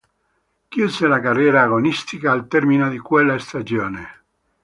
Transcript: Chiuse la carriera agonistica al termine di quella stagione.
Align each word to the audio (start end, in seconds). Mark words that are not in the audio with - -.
Chiuse 0.69 1.05
la 1.05 1.19
carriera 1.19 1.61
agonistica 1.61 2.31
al 2.31 2.47
termine 2.47 2.89
di 2.89 2.97
quella 2.97 3.37
stagione. 3.37 4.07